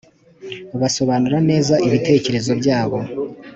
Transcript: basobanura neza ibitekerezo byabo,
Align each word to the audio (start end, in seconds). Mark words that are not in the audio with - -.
basobanura 0.79 1.37
neza 1.49 1.73
ibitekerezo 1.87 2.51
byabo, 2.61 2.97